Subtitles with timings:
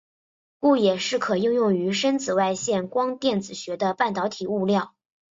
[0.57, 4.95] 故也是可应用于深紫外线光电子学的半导体物料。